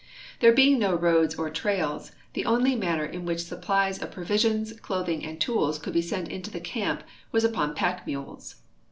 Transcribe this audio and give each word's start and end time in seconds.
There 0.39 0.51
being 0.51 0.79
no 0.79 0.95
roads 0.95 1.35
or 1.35 1.51
trails, 1.51 2.11
the 2.33 2.43
only 2.43 2.75
manner 2.75 3.05
in 3.05 3.23
which 3.23 3.43
su]Aplies 3.43 4.01
of 4.01 4.09
provisions, 4.09 4.73
clothing, 4.79 5.23
and 5.23 5.39
tools 5.39 5.77
could 5.77 5.93
be 5.93 6.01
sent 6.01 6.27
into 6.27 6.49
the 6.49 6.59
camp 6.59 7.03
Avas 7.31 7.45
upon 7.45 7.75
pack 7.75 8.07
mules. 8.07 8.55